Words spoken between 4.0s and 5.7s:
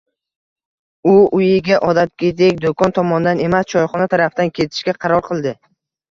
tarafdan ketishga qaror qildi